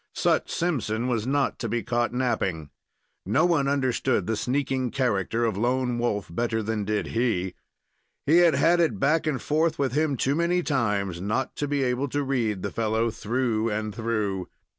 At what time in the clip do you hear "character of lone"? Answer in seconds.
4.89-5.99